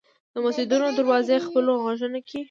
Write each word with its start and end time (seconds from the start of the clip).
د 0.33 0.35
مسجدونو 0.45 0.87
دروازو 0.97 1.45
خپلو 1.47 1.71
غوږونو 1.81 2.19
کې 2.27 2.37